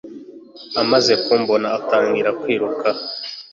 Amaze 0.81 1.13
kumbona 1.23 1.67
atangira 1.77 2.29
kwiruka 2.41 2.87